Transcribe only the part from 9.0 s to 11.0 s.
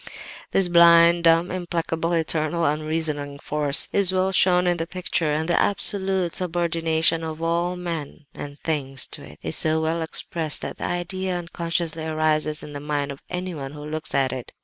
to it is so well expressed that the